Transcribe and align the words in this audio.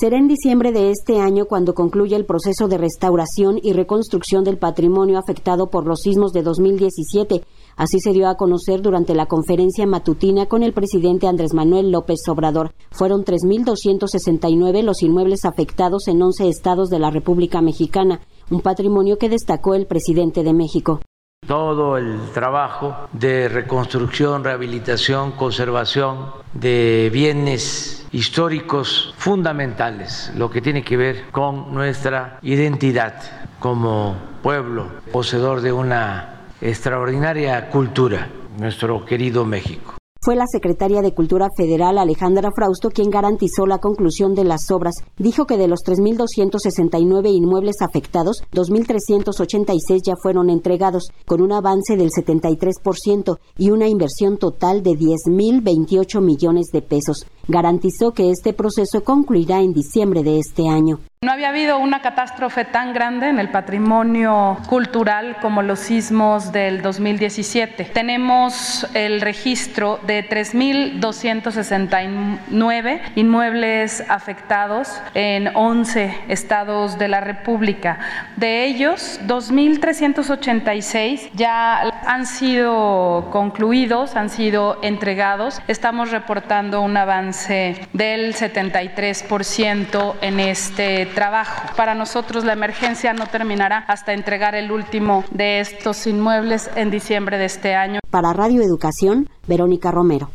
Será 0.00 0.16
en 0.16 0.28
diciembre 0.28 0.72
de 0.72 0.90
este 0.90 1.20
año 1.20 1.44
cuando 1.44 1.74
concluya 1.74 2.16
el 2.16 2.24
proceso 2.24 2.68
de 2.68 2.78
restauración 2.78 3.60
y 3.62 3.74
reconstrucción 3.74 4.44
del 4.44 4.56
patrimonio 4.56 5.18
afectado 5.18 5.68
por 5.68 5.86
los 5.86 6.00
sismos 6.00 6.32
de 6.32 6.42
2017. 6.42 7.44
Así 7.76 8.00
se 8.00 8.14
dio 8.14 8.26
a 8.30 8.36
conocer 8.36 8.80
durante 8.80 9.14
la 9.14 9.26
conferencia 9.26 9.86
matutina 9.86 10.46
con 10.46 10.62
el 10.62 10.72
presidente 10.72 11.26
Andrés 11.26 11.52
Manuel 11.52 11.90
López 11.90 12.20
Obrador. 12.28 12.72
Fueron 12.90 13.26
3.269 13.26 14.82
los 14.82 15.02
inmuebles 15.02 15.44
afectados 15.44 16.08
en 16.08 16.22
11 16.22 16.48
estados 16.48 16.88
de 16.88 16.98
la 16.98 17.10
República 17.10 17.60
Mexicana, 17.60 18.22
un 18.50 18.62
patrimonio 18.62 19.18
que 19.18 19.28
destacó 19.28 19.74
el 19.74 19.86
presidente 19.86 20.42
de 20.42 20.54
México 20.54 21.00
todo 21.50 21.98
el 21.98 22.30
trabajo 22.32 23.08
de 23.10 23.48
reconstrucción, 23.48 24.44
rehabilitación, 24.44 25.32
conservación 25.32 26.26
de 26.54 27.10
bienes 27.12 28.06
históricos 28.12 29.12
fundamentales, 29.18 30.30
lo 30.36 30.48
que 30.48 30.60
tiene 30.60 30.84
que 30.84 30.96
ver 30.96 31.24
con 31.32 31.74
nuestra 31.74 32.38
identidad 32.42 33.14
como 33.58 34.14
pueblo 34.44 34.86
poseedor 35.10 35.60
de 35.60 35.72
una 35.72 36.42
extraordinaria 36.60 37.68
cultura, 37.68 38.28
nuestro 38.56 39.04
querido 39.04 39.44
México. 39.44 39.99
Fue 40.22 40.36
la 40.36 40.44
secretaria 40.46 41.00
de 41.00 41.14
Cultura 41.14 41.48
Federal 41.56 41.96
Alejandra 41.96 42.50
Frausto 42.54 42.90
quien 42.90 43.08
garantizó 43.08 43.64
la 43.66 43.78
conclusión 43.78 44.34
de 44.34 44.44
las 44.44 44.70
obras. 44.70 44.96
Dijo 45.16 45.46
que 45.46 45.56
de 45.56 45.66
los 45.66 45.80
3.269 45.80 47.32
inmuebles 47.32 47.76
afectados, 47.80 48.42
2.386 48.52 50.02
ya 50.04 50.16
fueron 50.22 50.50
entregados, 50.50 51.08
con 51.24 51.40
un 51.40 51.52
avance 51.52 51.96
del 51.96 52.10
73% 52.10 53.38
y 53.56 53.70
una 53.70 53.88
inversión 53.88 54.36
total 54.36 54.82
de 54.82 54.90
10.028 54.90 56.20
millones 56.20 56.66
de 56.70 56.82
pesos. 56.82 57.24
Garantizó 57.50 58.12
que 58.12 58.30
este 58.30 58.52
proceso 58.52 59.02
concluirá 59.02 59.58
en 59.58 59.72
diciembre 59.72 60.22
de 60.22 60.38
este 60.38 60.68
año. 60.68 61.00
No 61.22 61.32
había 61.32 61.50
habido 61.50 61.78
una 61.78 62.00
catástrofe 62.00 62.64
tan 62.64 62.94
grande 62.94 63.28
en 63.28 63.38
el 63.38 63.50
patrimonio 63.50 64.56
cultural 64.68 65.36
como 65.42 65.60
los 65.60 65.80
sismos 65.80 66.50
del 66.50 66.80
2017. 66.80 67.90
Tenemos 67.92 68.86
el 68.94 69.20
registro 69.20 70.00
de 70.06 70.26
3.269 70.26 73.00
inmuebles 73.16 74.02
afectados 74.08 74.98
en 75.12 75.54
11 75.54 76.20
estados 76.28 76.98
de 76.98 77.08
la 77.08 77.20
República. 77.20 77.98
De 78.36 78.64
ellos, 78.64 79.20
2.386 79.26 81.32
ya 81.34 81.82
han 82.06 82.24
sido 82.24 83.28
concluidos, 83.30 84.16
han 84.16 84.30
sido 84.30 84.78
entregados. 84.80 85.60
Estamos 85.68 86.12
reportando 86.12 86.80
un 86.80 86.96
avance 86.96 87.39
del 87.48 88.34
73% 88.34 90.14
en 90.20 90.40
este 90.40 91.06
trabajo. 91.06 91.74
Para 91.76 91.94
nosotros 91.94 92.44
la 92.44 92.52
emergencia 92.52 93.12
no 93.12 93.26
terminará 93.26 93.78
hasta 93.88 94.12
entregar 94.12 94.54
el 94.54 94.70
último 94.72 95.24
de 95.30 95.60
estos 95.60 96.06
inmuebles 96.06 96.70
en 96.76 96.90
diciembre 96.90 97.38
de 97.38 97.46
este 97.46 97.74
año. 97.74 98.00
Para 98.10 98.32
Radio 98.32 98.62
Educación, 98.62 99.28
Verónica 99.46 99.90
Romero. 99.90 100.30